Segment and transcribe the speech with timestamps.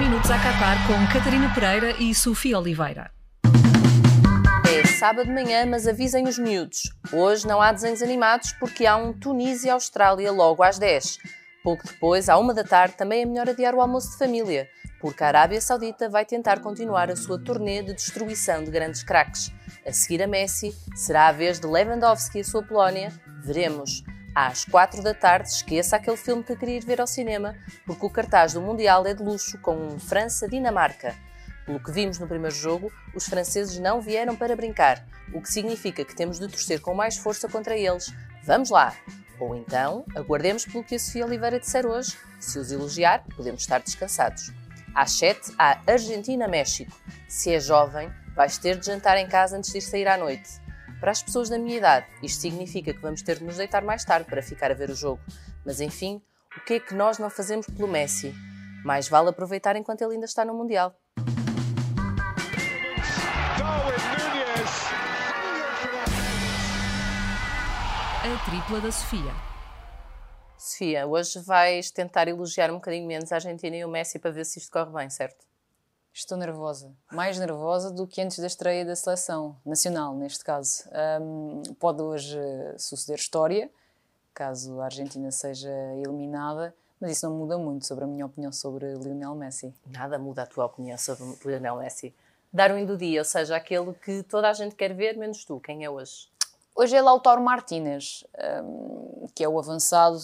[0.00, 3.10] minutos a Qatar com Catarina Pereira e Sofia Oliveira.
[4.66, 6.90] É sábado de manhã, mas avisem os miúdos.
[7.12, 11.18] Hoje não há desenhos animados porque há um Tunísia-Austrália logo às 10.
[11.62, 14.66] Pouco depois, à uma da tarde, também é melhor adiar o almoço de família,
[15.02, 19.52] porque a Arábia Saudita vai tentar continuar a sua turnê de destruição de grandes craques.
[19.86, 23.12] A seguir a Messi, será a vez de Lewandowski e a sua Polónia?
[23.44, 24.02] Veremos.
[24.34, 28.10] Às quatro da tarde, esqueça aquele filme que queria ir ver ao cinema, porque o
[28.10, 31.16] cartaz do Mundial é de luxo com um França-Dinamarca.
[31.66, 35.04] Pelo que vimos no primeiro jogo, os franceses não vieram para brincar,
[35.34, 38.14] o que significa que temos de torcer com mais força contra eles.
[38.44, 38.94] Vamos lá!
[39.40, 42.16] Ou então, aguardemos pelo que a Sofia Oliveira disser hoje.
[42.38, 44.52] Se os elogiar, podemos estar descansados.
[44.94, 46.92] Às 7, há Argentina-México.
[47.28, 50.60] Se é jovem, vais ter de jantar em casa antes de ir sair à noite.
[51.00, 54.04] Para as pessoas da minha idade, isto significa que vamos ter de nos deitar mais
[54.04, 55.18] tarde para ficar a ver o jogo.
[55.64, 56.20] Mas enfim,
[56.54, 58.34] o que é que nós não fazemos pelo Messi?
[58.84, 60.94] Mais vale aproveitar enquanto ele ainda está no Mundial.
[68.22, 69.32] A tripla da Sofia.
[70.58, 74.44] Sofia, hoje vais tentar elogiar um bocadinho menos a Argentina e o Messi para ver
[74.44, 75.49] se isto corre bem, certo?
[76.12, 76.92] Estou nervosa.
[77.12, 80.84] Mais nervosa do que antes da estreia da seleção nacional, neste caso.
[81.22, 82.38] Um, pode hoje
[82.78, 83.70] suceder história,
[84.34, 88.92] caso a Argentina seja eliminada, mas isso não muda muito sobre a minha opinião sobre
[88.94, 89.72] Lionel Messi.
[89.86, 92.14] Nada muda a tua opinião sobre Lionel Messi.
[92.52, 95.60] Darwin do dia, ou seja, aquele que toda a gente quer ver, menos tu.
[95.60, 96.28] Quem é hoje?
[96.74, 98.24] Hoje é Lautaro Martínez,
[98.64, 100.18] um, que é o avançado,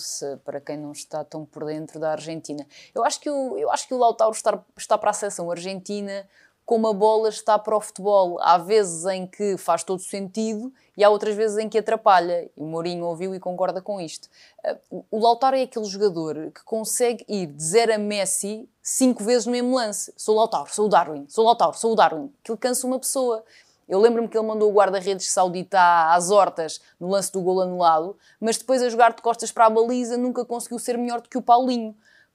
[0.45, 2.67] para quem não está tão por dentro da Argentina.
[2.95, 6.27] Eu acho que o, eu acho que o Lautaro está, está para a seleção argentina
[6.67, 8.39] como a bola está para o futebol.
[8.41, 12.51] Há vezes em que faz todo sentido e há outras vezes em que atrapalha.
[12.57, 14.29] E o Mourinho ouviu e concorda com isto.
[14.91, 19.47] Uh, o Lautaro é aquele jogador que consegue ir de 0 a Messi cinco vezes
[19.47, 20.13] no mesmo lance.
[20.17, 22.33] Sou o Lautaro, sou o Darwin, sou o Lautaro, sou o Darwin.
[22.43, 23.45] Que cansa uma pessoa.
[23.89, 25.79] Eu lembro-me que ele mandou o guarda-redes saudita
[26.13, 29.71] às hortas no lance do gol anulado, mas depois a jogar de costas para a
[29.71, 31.95] baliza nunca conseguiu ser melhor do que o Paulinho.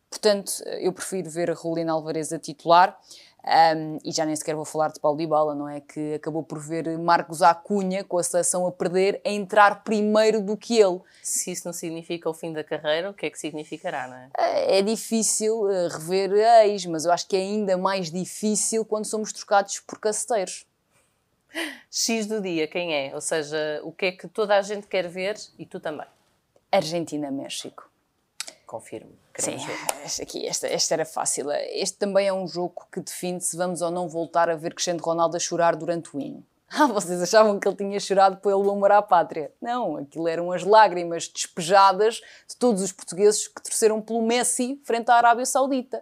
[0.09, 2.97] Portanto, eu prefiro ver a Rolina Alvarez a titular.
[3.43, 5.81] Um, e já nem sequer vou falar de Paulo Dybala, não é?
[5.81, 10.55] Que acabou por ver Marcos Acunha, com a seleção a perder, a entrar primeiro do
[10.55, 10.99] que ele.
[11.23, 14.77] Se isso não significa o fim da carreira, o que é que significará, não é?
[14.77, 16.31] É difícil uh, rever
[16.65, 20.67] ex, mas eu acho que é ainda mais difícil quando somos trocados por caceteiros.
[21.89, 23.13] X do dia, quem é?
[23.13, 26.07] Ou seja, o que é que toda a gente quer ver e tu também?
[26.71, 27.89] Argentina-México.
[28.65, 29.11] Confirmo.
[29.37, 29.57] Sim,
[30.05, 31.51] este, aqui, esta, esta era fácil.
[31.51, 35.01] Este também é um jogo que define se vamos ou não voltar a ver Cristiano
[35.03, 36.43] Ronaldo a chorar durante o hino.
[36.73, 39.51] Ah, vocês achavam que ele tinha chorado pelo amor à pátria?
[39.61, 45.11] Não, aquilo eram as lágrimas despejadas de todos os portugueses que torceram pelo Messi frente
[45.11, 46.01] à Arábia Saudita.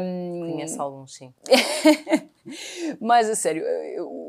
[0.00, 0.50] Um...
[0.50, 1.32] Conheço alguns, sim.
[3.00, 3.64] Mas a sério,
[4.00, 4.23] o,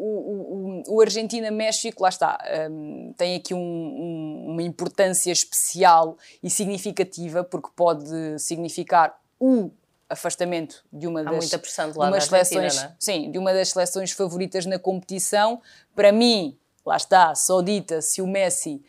[0.87, 2.37] o, Argentina-México, lá está,
[2.69, 9.71] um, tem aqui um, um, uma importância especial e significativa, porque pode significar o
[10.09, 12.95] afastamento de uma Há das, muita pressão de lá seleções, é?
[12.99, 15.61] sim, de uma das seleções favoritas na competição.
[15.95, 18.83] Para mim, lá está, só dita se o Messi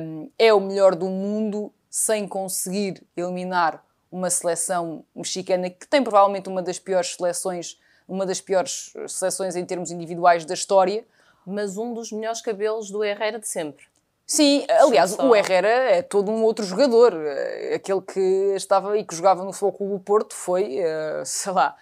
[0.00, 6.48] um, é o melhor do mundo sem conseguir eliminar uma seleção mexicana que tem provavelmente
[6.48, 11.04] uma das piores seleções, uma das piores seleções em termos individuais da história.
[11.46, 13.84] Mas um dos melhores cabelos do Herrera de sempre.
[14.26, 17.12] Sim, aliás, o Herrera é todo um outro jogador.
[17.14, 18.20] Eh, Aquele que
[18.54, 21.76] estava e que jogava no Futebol Clube do Porto foi, eh, sei lá,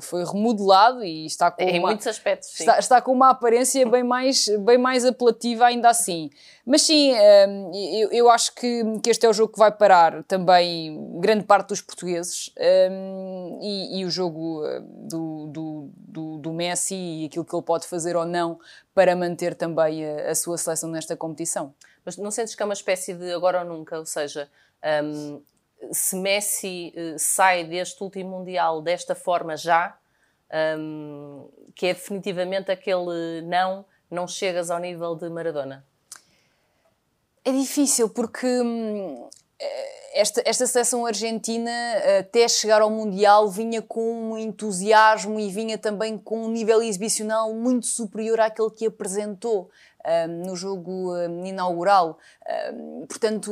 [0.00, 1.88] foi remodelado e está com Em uma...
[1.88, 2.58] muitos aspectos.
[2.58, 6.30] Está, está com uma aparência bem mais, bem mais apelativa ainda assim.
[6.64, 10.22] Mas sim, hum, eu, eu acho que, que este é o jogo que vai parar
[10.24, 12.52] também grande parte dos portugueses
[12.90, 17.64] hum, e, e o jogo eh, do, do, do, do Messi e aquilo que ele
[17.64, 18.58] pode fazer ou não
[18.94, 21.74] para manter também a, a sua seleção nesta competição.
[22.04, 23.98] Mas não sentes que é uma espécie de agora ou nunca?
[23.98, 24.48] Ou seja,
[25.04, 25.40] hum,
[25.92, 29.96] se Messi eh, sai deste último Mundial desta forma já,
[30.78, 35.84] hum, que é definitivamente aquele não, não chegas ao nível de Maradona.
[37.44, 39.28] É difícil porque hum,
[39.58, 41.70] eh, esta, esta seleção argentina,
[42.18, 47.54] até chegar ao Mundial, vinha com um entusiasmo e vinha também com um nível exibicional
[47.54, 49.70] muito superior àquele que apresentou.
[50.44, 51.14] No jogo
[51.44, 52.18] inaugural.
[53.08, 53.50] portanto,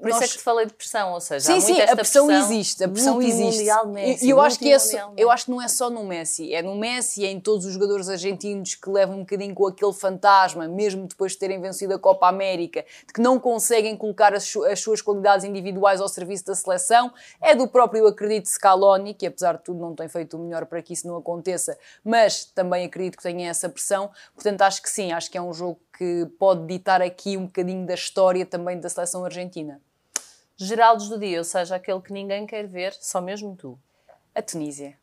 [0.00, 0.14] por nós...
[0.16, 2.84] isso é que te falei de pressão, ou seja, sim, sim, a pressão, pressão, existe,
[2.84, 3.64] a pressão existe.
[3.86, 6.54] Messi, e eu acho que é só, eu acho que não é só no Messi,
[6.54, 9.92] é no Messi, é em todos os jogadores argentinos que levam um bocadinho com aquele
[9.92, 14.54] fantasma, mesmo depois de terem vencido a Copa América, de que não conseguem colocar as,
[14.70, 17.12] as suas qualidades individuais ao serviço da seleção.
[17.40, 20.82] É do próprio acredito Scaloni, que apesar de tudo não tem feito o melhor para
[20.82, 24.10] que isso não aconteça, mas também acredito que tenha essa pressão.
[24.34, 25.61] Portanto, acho que sim, acho que é um jogo
[25.96, 29.80] que pode ditar aqui um bocadinho da história também da seleção argentina.
[30.56, 33.78] Geraldos do dia, ou seja, aquele que ninguém quer ver, só mesmo tu.
[34.34, 34.98] A Tunísia.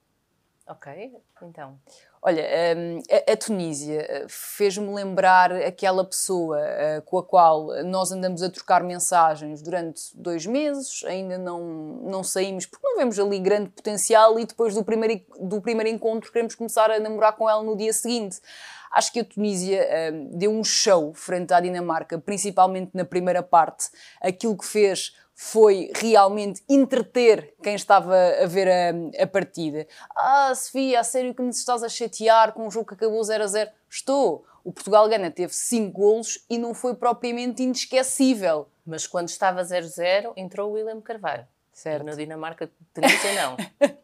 [0.67, 1.79] Ok, então.
[2.21, 2.43] Olha,
[2.77, 2.99] hum,
[3.31, 8.83] a, Tunísia eh, fez-me lembrar aquela pessoa eh, com a qual nós andamos a trocar
[8.83, 11.63] mensagens durante dois meses, ainda não,
[12.03, 16.29] não saímos porque não vemos ali grande potencial e depois do primeiro, do primeiro encontro
[16.29, 18.41] queremos começar a namorar com ela no dia seguinte.
[18.91, 23.85] Acho que a Tunísia hum, deu um show frente à Dinamarca, principalmente na primeira parte.
[24.19, 29.87] Aquilo que fez foi realmente entreter quem estava a ver a, a, partida.
[30.13, 33.45] Ah, Sofia, a sério que me estás a chatear com um jogo que acabou 0
[33.45, 33.71] a 0?
[33.89, 34.43] Estou.
[34.65, 38.67] O Portugal-Gana teve 5 golos e não foi propriamente inesquecível.
[38.85, 41.47] Mas quando estava 0-0, entrou o William Carvalho.
[41.71, 42.03] Certo.
[42.05, 43.55] Na Dinamarca, Tunísia não.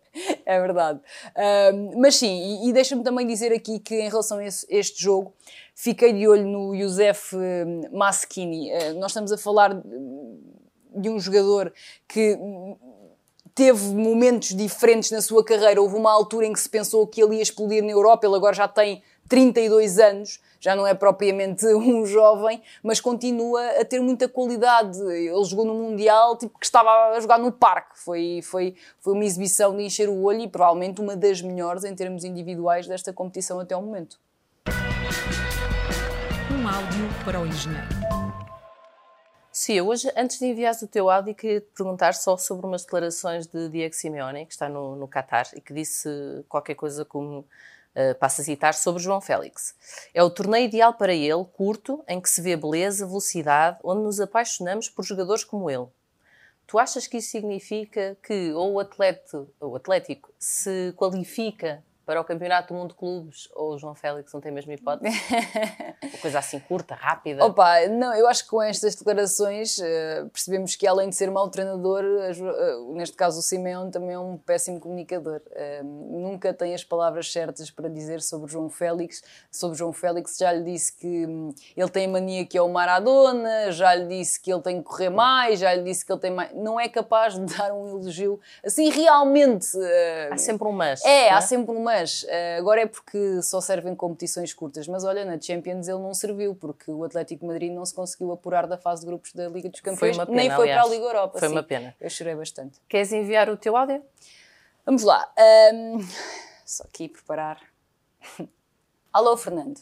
[0.46, 1.02] é verdade.
[1.36, 5.04] Uh, mas sim, e, e deixa-me também dizer aqui que em relação a esse, este
[5.04, 5.34] jogo,
[5.76, 7.36] fiquei de olho no Youssef
[7.92, 8.72] Maskini.
[8.72, 9.76] Uh, nós estamos a falar
[10.96, 11.74] de um jogador
[12.08, 12.38] que
[13.56, 15.82] teve momentos diferentes na sua carreira.
[15.82, 18.54] Houve uma altura em que se pensou que ele ia explodir na Europa, ele agora
[18.54, 24.28] já tem 32 anos, já não é propriamente um jovem, mas continua a ter muita
[24.28, 25.00] qualidade.
[25.02, 27.98] Ele jogou no Mundial, tipo que estava a jogar no parque.
[27.98, 31.96] Foi, foi, foi uma exibição de encher o olho e provavelmente uma das melhores em
[31.96, 34.20] termos individuais desta competição até o momento.
[36.52, 38.05] Um áudio para o engenheiro.
[39.58, 43.48] Sim, hoje, antes de enviares o teu áudio, queria te perguntar só sobre umas declarações
[43.48, 46.10] de Diego Simeone, que está no, no Qatar, e que disse
[46.50, 49.74] qualquer coisa como, uh, passo a citar, sobre João Félix.
[50.14, 54.20] É o torneio ideal para ele, curto, em que se vê beleza, velocidade, onde nos
[54.20, 55.88] apaixonamos por jogadores como ele.
[56.68, 62.22] Tu achas que isso significa que ou o, atleta, ou o Atlético se qualifica para
[62.22, 65.16] o Campeonato do Mundo de Clubes ou o João Félix não tem a mesma hipótese?
[66.04, 67.44] Uma coisa assim curta, rápida?
[67.44, 71.50] Opa, não, eu acho que com estas declarações uh, percebemos que além de ser mau
[71.50, 75.42] treinador, uh, neste caso o Simeone também é um péssimo comunicador.
[75.48, 79.24] Uh, nunca tem as palavras certas para dizer sobre João Félix.
[79.50, 82.70] Sobre João Félix já lhe disse que um, ele tem a mania que é o
[82.70, 86.20] Maradona, já lhe disse que ele tem que correr mais, já lhe disse que ele
[86.20, 86.54] tem mais...
[86.54, 89.68] Não é capaz de dar um elogio assim realmente...
[90.32, 91.04] há sempre um mas.
[91.04, 91.42] É, há é?
[91.42, 94.88] sempre um mas mas uh, agora é porque só servem competições curtas.
[94.88, 98.68] Mas olha, na Champions ele não serviu, porque o Atlético Madrid não se conseguiu apurar
[98.68, 100.82] da fase de grupos da Liga dos Campeões, foi pena, nem foi aliás.
[100.82, 101.40] para a Liga Europa.
[101.40, 101.96] Foi Sim, uma pena.
[102.00, 102.80] Eu chorei bastante.
[102.90, 104.04] Queres enviar o teu áudio?
[104.86, 105.32] Vamos lá.
[105.74, 106.06] Um,
[106.66, 107.62] só aqui preparar.
[109.14, 109.80] Alô, Fernando.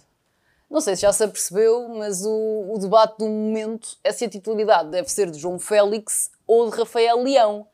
[0.69, 4.29] Não sei se já se apercebeu, mas o, o debate do momento é se a
[4.29, 7.67] titularidade deve ser de João Félix ou de Rafael Leão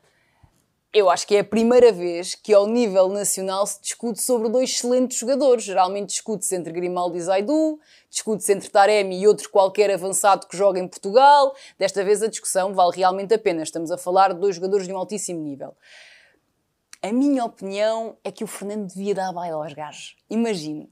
[0.91, 4.71] eu acho que é a primeira vez que ao nível nacional se discute sobre dois
[4.71, 5.63] excelentes jogadores.
[5.63, 10.79] Geralmente discute-se entre Grimaldo e Zaidu, discute-se entre Taremi e outro qualquer avançado que joga
[10.79, 11.55] em Portugal.
[11.77, 13.61] Desta vez a discussão vale realmente a pena.
[13.61, 15.75] Estamos a falar de dois jogadores de um altíssimo nível.
[17.03, 20.17] A minha opinião é que o Fernando devia dar baile aos gajos.
[20.27, 20.91] Imagine,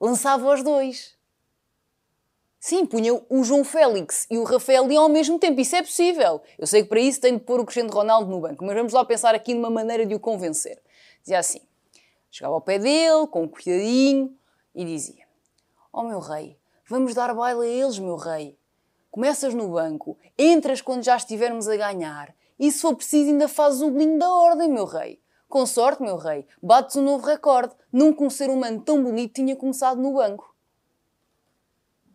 [0.00, 1.20] lançava os dois.
[2.64, 5.60] Sim, punha o João Félix e o Rafael Leão ao mesmo tempo.
[5.60, 6.40] Isso é possível.
[6.56, 8.92] Eu sei que para isso tem de pôr o Cristiano Ronaldo no banco, mas vamos
[8.92, 10.80] lá pensar aqui numa maneira de o convencer.
[11.22, 11.58] Dizia assim:
[12.30, 14.32] chegava ao pé dele, com um cuidadinho,
[14.76, 15.24] e dizia:
[15.92, 16.56] Oh meu rei,
[16.88, 18.56] vamos dar baile a eles, meu rei.
[19.10, 23.82] Começas no banco, entras quando já estivermos a ganhar, e se for preciso, ainda fazes
[23.82, 25.20] o bolinho da ordem, meu rei.
[25.48, 27.74] Com sorte, meu rei, bates um novo recorde.
[27.92, 30.51] Nunca um ser humano tão bonito tinha começado no banco.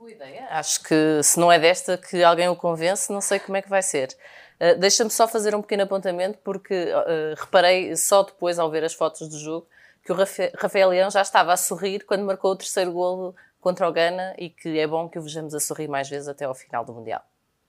[0.08, 0.48] Boa ideia.
[0.52, 3.68] Acho que se não é desta que alguém o convence, não sei como é que
[3.68, 4.16] vai ser.
[4.56, 8.94] Uh, Deixa-me só fazer um pequeno apontamento, porque uh, reparei só depois, ao ver as
[8.94, 9.68] fotos do jogo,
[10.02, 13.92] que o Rafael Leão já estava a sorrir quando marcou o terceiro golo contra o
[13.92, 16.86] Ghana e que é bom que o vejamos a sorrir mais vezes até ao final
[16.86, 17.22] do Mundial.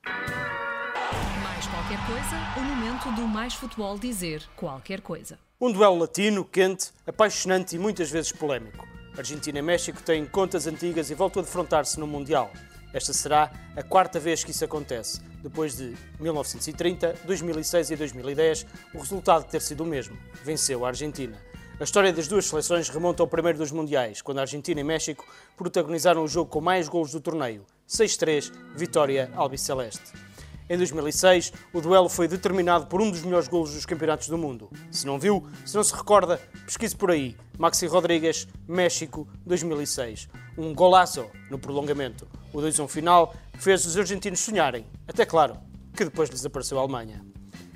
[0.04, 5.40] Mais qualquer coisa, o momento do Mais Futebol dizer qualquer coisa.
[5.60, 8.87] Um duelo latino, quente, apaixonante e muitas vezes polémico.
[9.18, 12.52] Argentina e México têm contas antigas e voltam a defrontar-se no Mundial.
[12.94, 15.20] Esta será a quarta vez que isso acontece.
[15.42, 20.16] Depois de 1930, 2006 e 2010, o resultado ter sido o mesmo.
[20.44, 21.36] Venceu a Argentina.
[21.80, 25.26] A história das duas seleções remonta ao primeiro dos Mundiais, quando a Argentina e México
[25.56, 27.66] protagonizaram o jogo com mais golos do torneio.
[27.88, 30.27] 6-3, vitória albiceleste.
[30.70, 34.68] Em 2006, o duelo foi determinado por um dos melhores golos dos campeonatos do mundo.
[34.90, 37.34] Se não viu, se não se recorda, pesquise por aí.
[37.56, 40.28] Maxi Rodrigues, México, 2006.
[40.58, 42.28] Um golaço no prolongamento.
[42.52, 44.84] O 2-1 final fez os argentinos sonharem.
[45.06, 45.56] Até claro,
[45.96, 47.24] que depois lhes apareceu a Alemanha.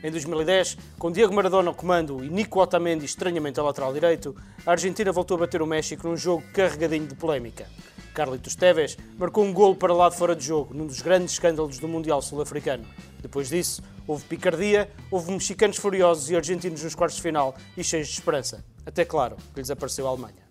[0.04, 4.72] Em 2010, com Diego Maradona ao comando e Nico Otamendi estranhamente a lateral direito, a
[4.72, 7.66] Argentina voltou a bater o México num jogo carregadinho de polémica.
[8.12, 11.78] Carlitos Teves marcou um golo para lá de fora de jogo, num dos grandes escândalos
[11.78, 12.84] do Mundial Sul-Africano.
[13.20, 18.08] Depois disso, houve picardia, houve mexicanos furiosos e argentinos nos quartos de final e cheios
[18.08, 18.64] de esperança.
[18.84, 20.42] Até claro que lhes apareceu a Alemanha.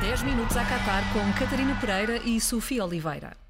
[0.00, 3.41] Dez minutos a Qatar com Catarina Pereira e Sofia Oliveira.